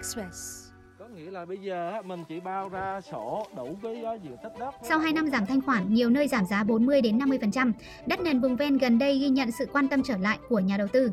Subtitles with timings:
[0.00, 0.70] Express.
[0.98, 4.52] Có nghĩa là bây giờ á, mình chỉ bao ra sổ đủ cái diện tích
[4.58, 4.74] đất.
[4.82, 7.72] Sau 2 năm giảm thanh khoản, nhiều nơi giảm giá 40 đến 50%.
[8.06, 10.76] Đất nền vùng ven gần đây ghi nhận sự quan tâm trở lại của nhà
[10.76, 11.10] đầu tư.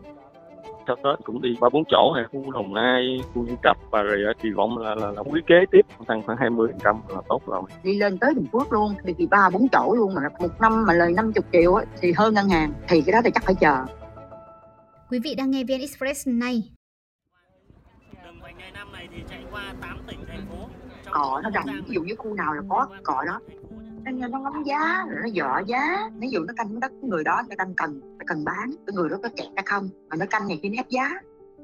[0.87, 4.01] sau Tết cũng đi ba bốn chỗ hay khu Đồng Nai, khu Nhân Trạch và
[4.01, 7.41] rồi kỳ vọng là là, là quý kế tiếp tăng khoảng 20 trăm là tốt
[7.47, 7.61] rồi.
[7.83, 10.93] đi lên tới Bình Phước luôn thì ba bốn chỗ luôn mà một năm mà
[10.93, 13.85] lời 50 triệu á, thì hơn ngân hàng thì cái đó thì chắc phải chờ
[15.09, 16.76] Quý vị đang nghe VN Express này.
[18.59, 20.69] Đai 5 này thì chạy qua 8 tỉnh thành phố.
[21.05, 23.39] Trong cọ nó rộng ví dụ như khu nào là có cọ đó
[24.11, 27.23] nó nó ngắm giá rồi nó dọ giá ví dụ nó canh đất của người
[27.23, 30.25] đó nó đang cần cần bán cái người đó có kẹt hay không mà nó
[30.25, 31.09] canh này khi nó ép giá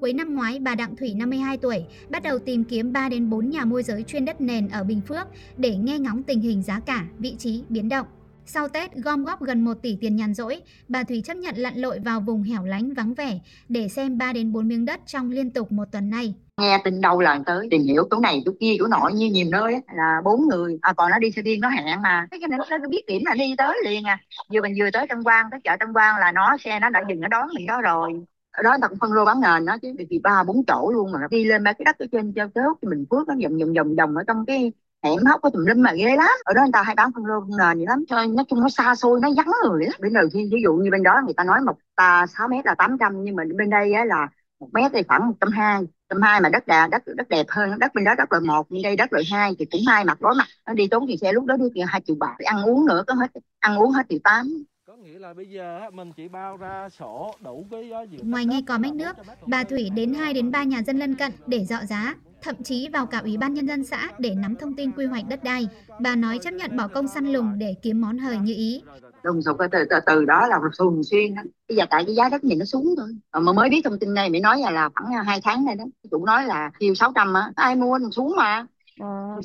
[0.01, 3.49] Cuối năm ngoái, bà Đặng Thủy 52 tuổi bắt đầu tìm kiếm 3 đến 4
[3.49, 6.79] nhà môi giới chuyên đất nền ở Bình Phước để nghe ngóng tình hình giá
[6.79, 8.07] cả, vị trí, biến động.
[8.45, 11.75] Sau Tết, gom góp gần 1 tỷ tiền nhàn rỗi, bà Thủy chấp nhận lặn
[11.75, 15.31] lội vào vùng hẻo lánh vắng vẻ để xem 3 đến 4 miếng đất trong
[15.31, 18.51] liên tục một tuần này nghe tin đâu là tới, tìm hiểu chỗ này, chỗ
[18.59, 21.61] kia, chỗ nọ, như nhiều nơi là bốn người à còn nó đi xe điên,
[21.61, 22.27] nó hẹn mà.
[22.31, 24.17] Cái này nó nó biết điểm là đi tới liền à.
[24.53, 27.03] Vừa mình vừa tới Tân Quang, tới chợ Tân Quang là nó, xe nó đã
[27.09, 28.25] dừng, nó đón mình đó rồi.
[28.63, 31.19] Đó là phân lô bán nền đó chứ vì ba, bốn chỗ luôn mà.
[31.31, 33.73] Đi lên ba cái đất ở trên, treo chốt thì mình phước nó vòng vòng
[33.73, 34.71] vòng vòng ở trong cái
[35.03, 36.29] hẻm hóc có tùm lum mà ghê lắm.
[36.45, 38.03] Ở đó người ta hay bán phân lô phân nền gì lắm.
[38.09, 39.93] Cho nói chung nó xa xôi, nó vắng người lắm.
[39.99, 42.65] Bên đầu khi ví dụ như bên đó người ta nói một ta sáu mét
[42.65, 44.27] là 800 nhưng mà bên đây á là
[44.59, 45.81] một mét thì khoảng một trăm hai
[46.13, 48.71] trăm hai mà đất đà đất đất đẹp hơn đất bên đó đất loại một
[48.71, 51.17] bên đây đất loại hai thì cũng hai mặt đối mặt nó đi tốn tiền
[51.17, 53.27] xe lúc đó đi tiền hai triệu bạc ăn uống nữa có hết
[53.59, 57.35] ăn uống hết triệu tám Có nghĩa là bây giờ mình chỉ bao ra sổ
[57.43, 60.81] đủ cái tích Ngoài nghe có mách nước, bà Thủy đến 2 đến 3 nhà
[60.83, 64.09] dân lân cận để dọ giá, thậm chí vào cả Ủy ban Nhân dân xã
[64.19, 65.67] để nắm thông tin quy hoạch đất đai.
[65.99, 68.81] Bà nói chấp nhận bỏ công săn lùng để kiếm món hời như ý.
[69.23, 71.41] Đồng sụp từ, từ từ đó là thường xuyên đó.
[71.69, 73.07] bây giờ tại cái giá đất nhìn nó xuống thôi.
[73.31, 75.75] Ờ, mà mới biết thông tin này mới nói là, là khoảng hai tháng này
[75.75, 75.85] đó.
[76.11, 77.51] Chủ nói là kêu 600 á.
[77.55, 78.65] Ai mua thì xuống mà.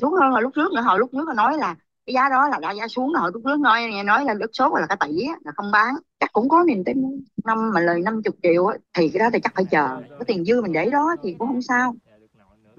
[0.01, 0.81] Xuống hơn hồi lúc trước nữa.
[0.81, 3.31] Hồi lúc trước nó nói là cái giá đó là đã giá xuống rồi.
[3.33, 5.95] Lúc trước nói nghe nói là đất số là cái tỷ á, là không bán.
[6.19, 6.97] Chắc cũng có niềm tin
[7.45, 10.01] năm mà lời 50 triệu á, thì cái đó thì chắc phải chờ.
[10.09, 11.95] Cái tiền dư mình để đó thì cũng không sao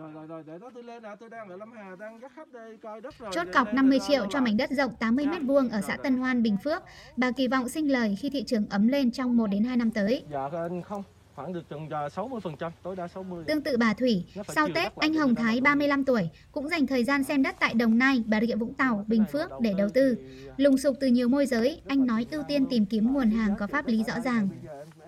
[0.01, 2.33] Rồi rồi rồi để đó tôi lên à tôi đang ở Lâm Hà đang gắt
[2.37, 3.31] khắp đây coi đất rồi.
[3.33, 5.97] Chốt Để- cọc để 50 tôi triệu cho mảnh đất rộng 80 m2 ở xã
[5.97, 6.83] Tân Hoan, Bình Phước.
[7.17, 9.91] Bà kỳ vọng sinh lời khi thị trường ấm lên trong 1 đến 2 năm
[9.91, 10.25] tới.
[10.33, 11.03] Dạ anh không
[11.35, 13.45] khoảng được chừng giờ 60% tối đa 60.
[13.49, 17.25] Tương tự bà Thủy, sau Tết, anh Hồng Thái 35 tuổi cũng dành thời gian
[17.25, 20.17] xem đất tại Đồng Nai, Bà Rịa Vũng Tàu, Bình Phước để đầu tư.
[20.57, 23.67] Lùng sục từ nhiều môi giới, anh nói ưu tiên tìm kiếm nguồn hàng có
[23.67, 24.49] pháp lý rõ ràng.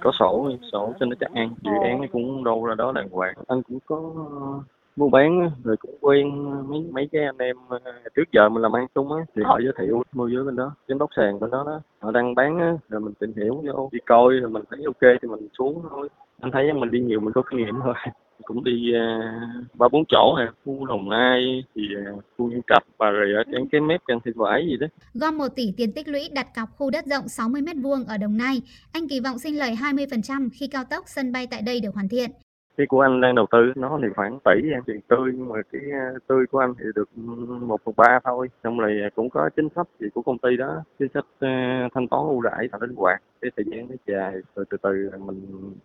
[0.01, 3.35] Có sổ, sổ cho nó chắc ăn, dự án cũng đâu ra đó đàng hoàng.
[3.47, 4.13] Anh cũng có
[4.97, 7.79] mua bán rồi cũng quen mấy mấy cái anh em ờ,
[8.17, 10.75] trước giờ mình làm ăn chung á thì họ giới thiệu mua dưới bên đó
[10.89, 11.81] giám đốc sàn bên đó đó.
[11.99, 15.19] Họ đang bán á rồi mình tìm hiểu vô đi coi rồi mình thấy ok
[15.23, 16.09] thì mình xuống thôi.
[16.41, 17.95] Anh thấy mình đi nhiều mình có kinh nghiệm thôi.
[18.45, 19.01] Cũng đi ờ,
[19.75, 23.43] ba bốn chỗ hay khu đồng nai thì ờ, khu nhân trạch và rồi ở
[23.53, 24.87] cái cái mép chân thị vải gì đó.
[25.15, 28.37] Gom 1 tỷ tiền tích lũy đặt cọc khu đất rộng 60 m2 ở Đồng
[28.37, 31.95] Nai, anh kỳ vọng sinh lời 20% khi cao tốc sân bay tại đây được
[31.95, 32.31] hoàn thiện
[32.82, 35.62] cái của anh đang đầu tư nó thì khoảng tỷ em tiền tươi nhưng mà
[35.72, 37.22] cái ờ, tươi của anh thì được ừ,
[37.60, 38.48] một phần ba thôi.
[38.65, 41.48] Xong rồi ờ, cũng có chính sách gì của công ty đó chính sách ờ,
[41.94, 45.10] thanh toán ưu đãi và linh hoạt cái thời gian nó dài rồi từ từ
[45.26, 45.41] mình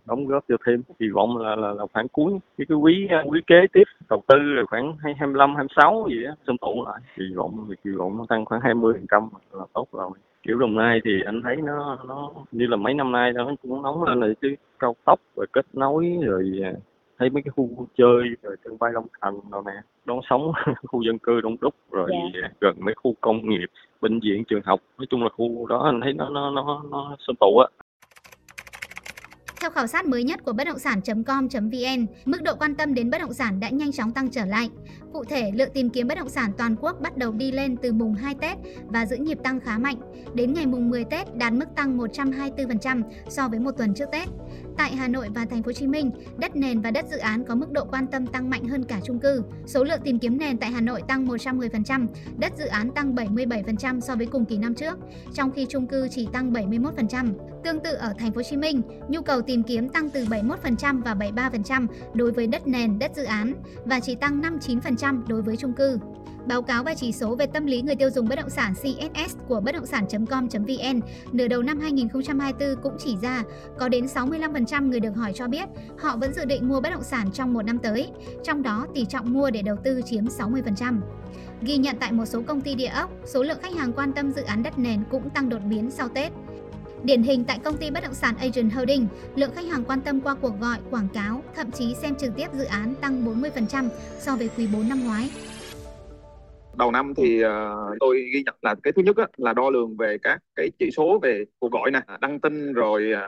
[0.05, 0.81] đóng góp cho thêm.
[0.99, 4.37] Kỳ vọng là là, là khoảng cuối cái cái quý quý kế tiếp đầu tư
[4.39, 7.01] là khoảng hai hai mươi lăm hai mươi sáu gì đó xung tụ lại.
[7.15, 9.86] Kỳ vọng thì kỳ vọng nó tăng khoảng hai mươi phần trăm là tốt
[10.47, 13.81] kiểu đồng nai thì anh thấy nó nó như là mấy năm nay nó cũng
[13.81, 14.55] nóng lên rồi chứ.
[14.79, 16.73] Cao tốc rồi kết nối rồi à,
[17.17, 19.71] thấy mấy cái khu vui chơi rồi sân bay Long Thành rồi nè.
[20.05, 20.51] Đón sống
[20.87, 22.11] khu dân cư đông đúc rồi
[22.43, 23.67] à, gần mấy khu công nghiệp
[24.01, 24.79] bệnh viện trường học.
[24.97, 27.67] Nói chung là khu đó anh thấy nó nó nó nó xâm tụ á
[29.62, 33.22] theo khảo sát mới nhất của bất động sản.com.vn, mức độ quan tâm đến bất
[33.22, 34.69] động sản đã nhanh chóng tăng trở lại.
[35.13, 37.94] Cụ thể, lượng tìm kiếm bất động sản toàn quốc bắt đầu đi lên từ
[37.94, 38.57] mùng 2 Tết
[38.88, 39.95] và giữ nhịp tăng khá mạnh.
[40.34, 44.28] Đến ngày mùng 10 Tết đạt mức tăng 124% so với một tuần trước Tết.
[44.78, 47.45] Tại Hà Nội và Thành phố Hồ Chí Minh, đất nền và đất dự án
[47.45, 49.44] có mức độ quan tâm tăng mạnh hơn cả chung cư.
[49.65, 52.07] Số lượng tìm kiếm nền tại Hà Nội tăng 110%,
[52.38, 55.00] đất dự án tăng 77% so với cùng kỳ năm trước,
[55.33, 57.33] trong khi chung cư chỉ tăng 71%.
[57.63, 61.01] Tương tự ở Thành phố Hồ Chí Minh, nhu cầu tìm kiếm tăng từ 71%
[61.01, 63.53] và 73% đối với đất nền, đất dự án
[63.85, 65.99] và chỉ tăng 59% đối với chung cư.
[66.47, 69.35] Báo cáo và chỉ số về tâm lý người tiêu dùng bất động sản CSS
[69.47, 70.99] của bất động sản.com.vn
[71.31, 73.44] nửa đầu năm 2024 cũng chỉ ra
[73.79, 75.69] có đến 65% người được hỏi cho biết
[76.00, 78.11] họ vẫn dự định mua bất động sản trong một năm tới,
[78.43, 81.00] trong đó tỷ trọng mua để đầu tư chiếm 60%.
[81.61, 84.31] Ghi nhận tại một số công ty địa ốc, số lượng khách hàng quan tâm
[84.31, 86.31] dự án đất nền cũng tăng đột biến sau Tết.
[87.03, 90.21] Điển hình tại công ty bất động sản Asian Holding, lượng khách hàng quan tâm
[90.21, 93.89] qua cuộc gọi, quảng cáo, thậm chí xem trực tiếp dự án tăng 40%
[94.19, 95.29] so với quý 4 năm ngoái.
[96.77, 97.49] đầu năm thì uh,
[97.99, 100.89] tôi ghi nhận là cái thứ nhất á, là đo lường về các cái chỉ
[100.97, 103.19] số về cuộc gọi nè đăng tin rồi uh,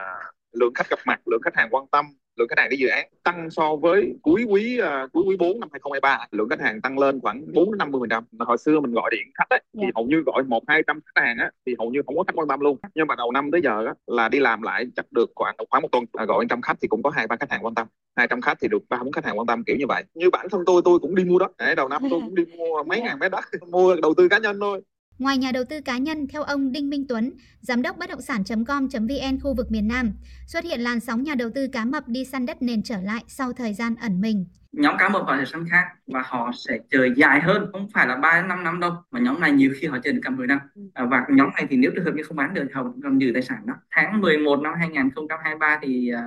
[0.52, 2.04] lượng khách gặp mặt lượng khách hàng quan tâm
[2.36, 5.60] lượng khách hàng đi dự án tăng so với cuối quý uh, cuối quý 4
[5.60, 8.24] năm 2023 lượng khách hàng tăng lên khoảng 4 đến 50 phần trăm.
[8.38, 11.22] Hồi xưa mình gọi điện khách ấy, thì hầu như gọi một hai trăm khách
[11.22, 12.76] hàng á, thì hầu như không có khách quan tâm luôn.
[12.94, 15.82] Nhưng mà đầu năm tới giờ á, là đi làm lại chắc được khoảng khoảng
[15.82, 17.86] một tuần à, gọi trăm khách thì cũng có hai ba khách hàng quan tâm.
[18.16, 20.04] 200 khách thì được ba bốn khách hàng quan tâm kiểu như vậy.
[20.14, 21.56] Như bản thân tôi tôi cũng đi mua đất.
[21.58, 24.38] Đấy, đầu năm tôi cũng đi mua mấy ngàn mét đất mua đầu tư cá
[24.38, 24.82] nhân thôi
[25.20, 28.20] Ngoài nhà đầu tư cá nhân, theo ông Đinh Minh Tuấn, giám đốc bất động
[28.20, 30.12] sản.com.vn khu vực miền Nam,
[30.46, 33.24] xuất hiện làn sóng nhà đầu tư cá mập đi săn đất nền trở lại
[33.26, 34.44] sau thời gian ẩn mình.
[34.72, 38.06] nhóm cá mập họ sẽ săn khác và họ sẽ chờ dài hơn không phải
[38.06, 40.30] là 3 đến 5 năm đâu mà nhóm này nhiều khi họ chờ được cả
[40.30, 40.58] 10 năm.
[40.94, 43.00] À, và nhóm này thì nếu trường hợp như không bán được thì họ vẫn
[43.02, 43.74] còn giữ tài sản đó.
[43.90, 46.22] Tháng 11 năm 2023 thì à,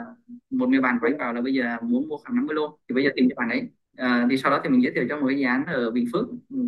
[0.50, 3.04] một người bạn quay vào là bây giờ muốn mua khoảng 50 lô thì bây
[3.04, 3.69] giờ tìm cho bạn ấy.
[3.98, 6.06] À, thì sau đó thì mình giới thiệu cho một cái dự án ở Bình
[6.13, 6.25] Phước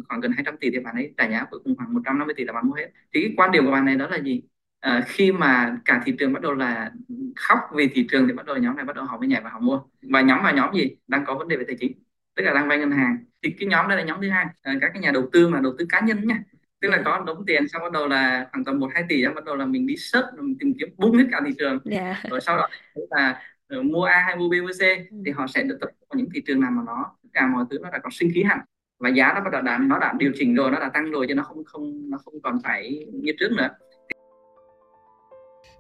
[0.08, 2.54] khoảng gần 200 tỷ thì bạn ấy trả giá cuối cùng khoảng 150 tỷ là
[2.54, 2.88] bạn mua hết.
[3.14, 4.42] Thì cái quan điểm của bạn này đó là gì?
[4.80, 6.92] À, khi mà cả thị trường bắt đầu là
[7.36, 9.52] khóc vì thị trường thì bắt đầu nhóm này bắt đầu họ mới nhảy vào
[9.54, 9.82] họ mua.
[10.02, 10.96] Và nhóm vào nhóm gì?
[11.08, 11.92] Đang có vấn đề về tài chính
[12.36, 13.18] tức là đang vay ngân hàng.
[13.44, 14.46] Thì cái nhóm đây là nhóm thứ hai.
[14.62, 16.40] À, các cái nhà đầu tư mà đầu tư cá nhân nha.
[16.82, 19.46] Tức là có đóng tiền xong bắt đầu là khoảng tầm một hai tỷ bắt
[19.46, 21.80] đầu là mình đi search mình tìm kiếm bung hết cả thị trường.
[21.86, 22.22] Dạ.
[22.30, 22.70] rồi sau đó
[23.10, 24.82] là mua A hay mua B mua C
[25.26, 27.66] thì họ sẽ được tập vào những thị trường nào mà nó tất cả mọi
[27.70, 28.60] thứ nó đã có sinh khí hẳn.
[29.00, 31.26] Và giá nó bắt đầu đã nó đã điều chỉnh rồi nó đã tăng rồi
[31.28, 33.70] chứ nó không không nó không còn phải như trước nữa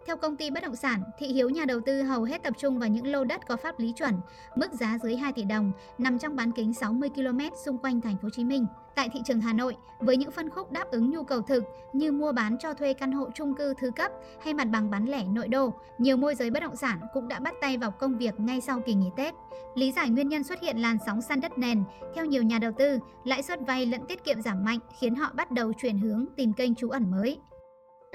[0.06, 2.80] theo công ty bất động sản, thị hiếu nhà đầu tư hầu hết tập trung
[2.80, 4.14] vào những lô đất có pháp lý chuẩn,
[4.56, 8.18] mức giá dưới 2 tỷ đồng, nằm trong bán kính 60 km xung quanh thành
[8.18, 8.66] phố Hồ Chí Minh.
[8.96, 11.64] Tại thị trường Hà Nội, với những phân khúc đáp ứng nhu cầu thực
[11.94, 14.12] như mua bán cho thuê căn hộ chung cư thứ cấp
[14.44, 17.40] hay mặt bằng bán lẻ nội đô, nhiều môi giới bất động sản cũng đã
[17.40, 19.34] bắt tay vào công việc ngay sau kỳ nghỉ Tết.
[19.76, 21.84] Lý giải nguyên nhân xuất hiện làn sóng săn đất nền,
[22.16, 25.32] theo nhiều nhà đầu tư, lãi suất vay lẫn tiết kiệm giảm mạnh khiến họ
[25.34, 27.40] bắt đầu chuyển hướng tìm kênh trú ẩn mới.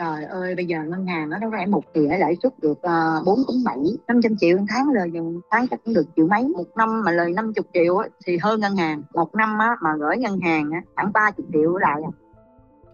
[0.00, 3.26] Trời ơi, bây giờ ngân hàng nó đâu phải một thì lãi suất được uh,
[3.26, 3.76] 4 đến 7,
[4.08, 6.48] 500 triệu một tháng lời dùng tháng chắc cũng được triệu mấy.
[6.48, 9.02] Một năm mà lời 50 triệu thì hơn ngân hàng.
[9.14, 12.00] Một năm á, mà gửi ngân hàng á, khoảng 30 triệu lại.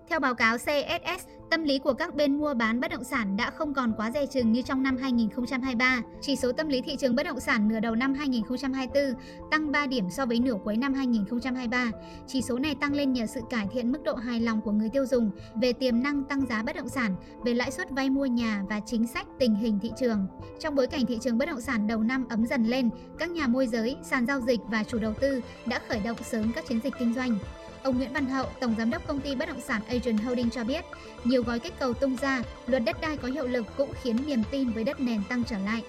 [0.08, 3.50] Theo báo cáo CSS, tâm lý của các bên mua bán bất động sản đã
[3.50, 6.02] không còn quá dè chừng như trong năm 2023.
[6.20, 9.04] Chỉ số tâm lý thị trường bất động sản nửa đầu năm 2024
[9.50, 11.90] tăng 3 điểm so với nửa cuối năm 2023.
[12.26, 14.88] Chỉ số này tăng lên nhờ sự cải thiện mức độ hài lòng của người
[14.88, 18.26] tiêu dùng về tiềm năng tăng giá bất động sản, về lãi suất vay mua
[18.26, 20.26] nhà và chính sách tình hình thị trường.
[20.60, 23.46] Trong bối cảnh thị trường bất động sản đầu năm ấm dần lên, các nhà
[23.46, 26.80] môi giới, sàn giao dịch và chủ đầu tư đã khởi động sớm các chiến
[26.84, 27.38] dịch kinh doanh.
[27.86, 30.64] Ông Nguyễn Văn Hậu, Tổng Giám đốc Công ty Bất động sản Asian Holding cho
[30.64, 30.84] biết,
[31.24, 34.42] nhiều gói kích cầu tung ra, luật đất đai có hiệu lực cũng khiến niềm
[34.50, 35.82] tin với đất nền tăng trở lại.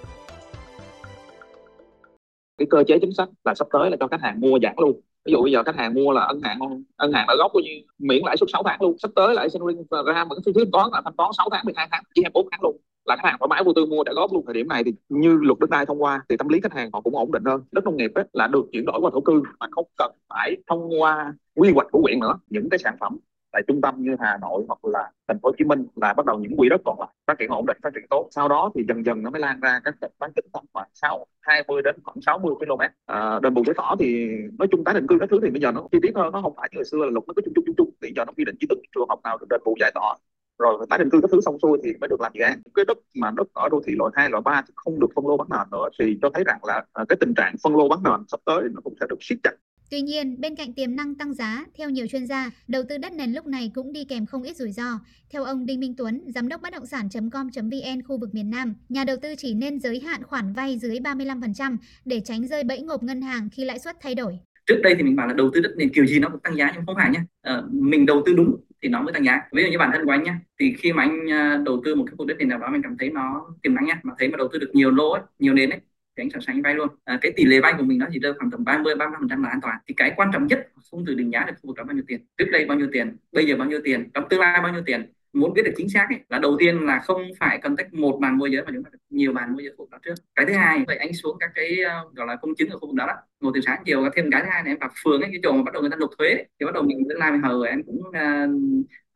[2.58, 5.02] cái cơ chế chính sách là sắp tới là cho khách hàng mua giảm luôn.
[5.26, 6.60] Ví dụ bây giờ khách hàng mua là ân hạn
[6.98, 8.98] ân hạn ở gốc bao nhiêu miễn lãi suất 6 tháng luôn.
[8.98, 11.88] Sắp tới lại Senring ra vẫn thứ phương toán là thanh toán 6 tháng 12
[11.92, 12.78] tháng chỉ 24 tháng luôn
[13.08, 14.94] là khách hàng thoải mái vô tư mua trả góp luôn thời điểm này thì
[15.10, 17.44] như luật đất đai thông qua thì tâm lý khách hàng họ cũng ổn định
[17.46, 17.62] hơn.
[17.72, 20.58] Đất nông nghiệp ấy, là được chuyển đổi qua thổ cư mà không cần phải
[20.68, 22.34] thông qua quy hoạch của huyện nữa.
[22.50, 23.18] Những cái sản phẩm
[23.52, 26.26] tại trung tâm như Hà Nội hoặc là thành phố Hồ Chí Minh là bắt
[26.26, 28.28] đầu những quỹ đất còn lại phát triển ổn định phát triển tốt.
[28.32, 30.90] Sau đó thì dần dần nó mới lan ra các tỉnh bán kính tầm khoảng
[30.94, 32.82] sau 20 đến khoảng 60 km.
[33.06, 34.28] À, đền bù giải tỏ thì
[34.60, 36.42] nói chung tái định cư các thứ thì bây giờ nó chi tiết hơn nó
[36.42, 37.90] không phải như hồi xưa là luật nó cứ chung chung chung chung.
[38.02, 40.16] Thì giờ nó quy định chỉ từng trường hợp nào được đền bù giải tỏa
[40.60, 42.86] rồi tái định cư các thứ xong xuôi thì mới được làm dự án cái
[42.88, 45.38] đất mà đất ở đô thị loại 2, loại 3 thì không được phân lô
[45.38, 48.04] bán nền nữa thì cho thấy rằng là à, cái tình trạng phân lô bán
[48.04, 49.52] nền sắp tới nó cũng sẽ được siết chặt
[49.92, 53.14] Tuy nhiên, bên cạnh tiềm năng tăng giá, theo nhiều chuyên gia, đầu tư đất
[53.14, 55.00] nền lúc này cũng đi kèm không ít rủi ro.
[55.30, 59.04] Theo ông Đinh Minh Tuấn, giám đốc bất động sản.com.vn khu vực miền Nam, nhà
[59.04, 63.04] đầu tư chỉ nên giới hạn khoản vay dưới 35% để tránh rơi bẫy ngộp
[63.04, 64.40] ngân hàng khi lãi suất thay đổi.
[64.66, 66.58] trước đây thì mình bảo là đầu tư đất nền kiểu gì nó cũng tăng
[66.58, 69.42] giá nhưng không phải nhé ờ, mình đầu tư đúng thì nó mới tăng giá.
[69.52, 71.96] Ví dụ như bản thân của anh nhá thì khi mà anh à, đầu tư
[71.96, 74.14] một cái khu đất nền nào đó mình cảm thấy nó tiềm năng nhá mà
[74.20, 75.80] thấy mà đầu tư được nhiều lô ấy, nhiều nền ấy
[76.18, 76.88] thì anh sẵn sàng anh vay luôn.
[77.04, 79.30] À, cái tỷ lệ vay của mình nó chỉ rơi khoảng tầm 30 35 phần
[79.30, 79.78] trăm là an toàn.
[79.88, 82.04] Thì cái quan trọng nhất không từ định giá được khu vực đó bao nhiêu
[82.08, 82.26] tiền.
[82.38, 84.82] Trước đây bao nhiêu tiền bây giờ bao nhiêu tiền trong tương lai bao nhiêu
[84.86, 87.94] tiền muốn biết được chính xác ấy, là đầu tiên là không phải cần tách
[87.94, 90.14] một bàn môi giới mà chúng ta nhiều bàn môi giới khu vực đó trước.
[90.36, 92.88] Cái thứ hai vậy anh xuống các cái uh, gọi là công chứng ở khu
[92.88, 93.14] vực đó, đó.
[93.40, 95.52] Ngồi từ sáng chiều thêm cái thứ hai này em vào phường ấy cái chỗ
[95.54, 97.64] mà bắt đầu người ta nộp thuế thì bắt đầu mình đến lai mình hờ
[97.66, 98.14] em cũng uh,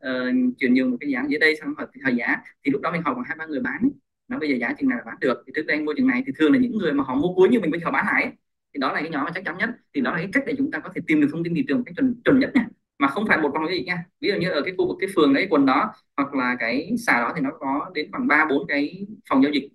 [0.06, 2.36] uh, chuyển nhượng một cái giá dưới đây xong hỏi thời giá.
[2.64, 3.90] Thì lúc đó mình hỏi khoảng hai ba người bán ấy.
[4.28, 5.42] nó bây giờ giá chừng này là bán được?
[5.46, 7.34] Thì trước đây anh mua chừng này thì thường là những người mà họ mua
[7.34, 8.32] cuối như mình bây giờ họ bán lại ấy.
[8.74, 9.70] thì đó là cái nhóm mà chắc chắn nhất.
[9.94, 11.64] Thì đó là cái cách để chúng ta có thể tìm được thông tin thị
[11.68, 12.66] trường một cách chuẩn chuẩn nhất nha
[13.02, 14.04] mà không phải một phòng giao dịch nha.
[14.20, 16.90] Ví dụ như ở cái khu vực cái phường đấy quần đó hoặc là cái
[17.06, 19.68] xà đó thì nó có đến khoảng ba bốn cái phòng giao dịch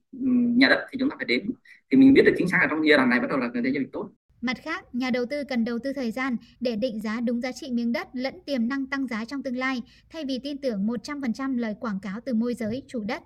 [0.59, 1.51] nhà đất thì chúng ta phải đến.
[1.91, 3.63] Thì mình biết được chính xác là trong giai đoạn này bắt đầu là người
[3.63, 4.09] ta giao dịch tốt.
[4.41, 7.51] Mặt khác, nhà đầu tư cần đầu tư thời gian để định giá đúng giá
[7.51, 10.87] trị miếng đất lẫn tiềm năng tăng giá trong tương lai, thay vì tin tưởng
[10.87, 13.23] 100% lời quảng cáo từ môi giới chủ đất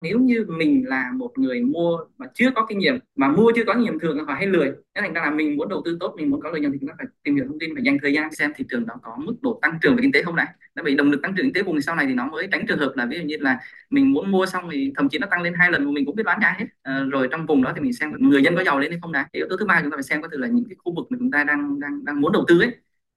[0.00, 3.62] nếu như mình là một người mua mà chưa có kinh nghiệm mà mua chưa
[3.66, 5.96] có kinh nghiệm thường là hay lười nên thành ra là mình muốn đầu tư
[6.00, 7.84] tốt mình muốn có lợi nhuận thì chúng ta phải tìm hiểu thông tin phải
[7.84, 10.22] dành thời gian xem thị trường đó có mức độ tăng trưởng về kinh tế
[10.22, 12.26] không này nó bị động lực tăng trưởng kinh tế vùng sau này thì nó
[12.26, 13.58] mới tránh trường hợp là ví dụ như là
[13.90, 16.16] mình muốn mua xong thì thậm chí nó tăng lên hai lần mà mình cũng
[16.16, 16.66] biết đoán ra hết.
[16.82, 19.12] À, rồi trong vùng đó thì mình xem người dân có giàu lên hay không
[19.12, 19.28] đã.
[19.32, 21.06] Yếu tố thứ ba chúng ta phải xem có thể là những cái khu vực
[21.10, 22.70] mà chúng ta đang đang đang muốn đầu tư ấy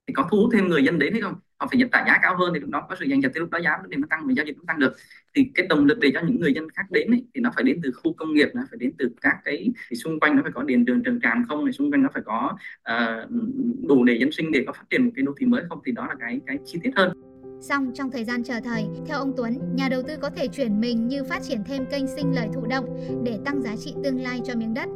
[0.08, 1.36] thì có thu hút thêm người dân đến hay không?
[1.60, 3.40] Họ phải nhập tại giá cao hơn thì lúc đó có sự giành giật thì
[3.40, 4.94] lúc đó giá nó tăng và giao dịch cũng tăng được.
[5.36, 7.64] Thì cái động lực để cho những người dân khác đến ấy, thì nó phải
[7.64, 10.42] đến từ khu công nghiệp nó phải đến từ các cái thì xung quanh nó
[10.44, 12.58] phải có điện đường trần tràm không này xung quanh nó phải có
[12.92, 13.32] uh,
[13.88, 15.92] đủ để dân sinh để có phát triển một cái đô thị mới không thì
[15.92, 17.12] đó là cái cái chi tiết hơn.
[17.62, 20.82] Xong trong thời gian chờ thời, theo ông Tuấn, nhà đầu tư có thể chuyển
[20.82, 22.86] mình như phát triển thêm kênh sinh lời thụ động
[23.24, 24.90] để tăng giá trị tương lai cho miếng đất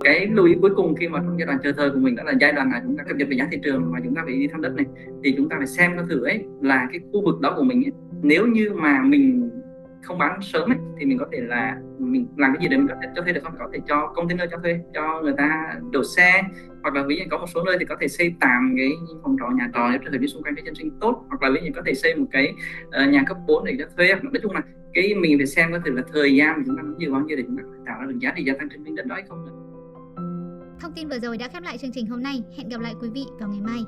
[0.00, 2.22] cái lưu ý cuối cùng khi mà trong giai đoạn chờ thời của mình đó
[2.24, 4.22] là giai đoạn là chúng ta cập nhật về giá thị trường và chúng ta
[4.24, 4.86] phải đi thăm đất này
[5.24, 7.84] thì chúng ta phải xem nó thử ấy là cái khu vực đó của mình
[7.84, 9.50] ấy, nếu như mà mình
[10.02, 12.88] không bán sớm ấy, thì mình có thể là mình làm cái gì để mình
[12.88, 15.74] có thể cho thuê được không có thể cho container cho thuê cho người ta
[15.92, 16.42] đổ xe
[16.82, 18.90] hoặc là ví dụ có một số nơi thì có thể xây tạm cái
[19.22, 21.50] phòng trọ nhà trọ nếu thời hợp xung quanh cái dân sinh tốt hoặc là
[21.54, 22.54] ví dụ có thể xây một cái
[22.86, 24.62] uh, nhà cấp 4 để cho thuê nói chung là
[24.94, 27.36] cái mình phải xem có thể là thời gian chúng ta nắm giữ bao nhiêu
[27.36, 29.24] để chúng ta tạo ra được giá trị gia tăng trên miếng đất đó hay
[29.28, 29.67] không nữa.
[30.80, 32.42] Thông tin vừa rồi đã khép lại chương trình hôm nay.
[32.56, 33.84] Hẹn gặp lại quý vị vào ngày mai.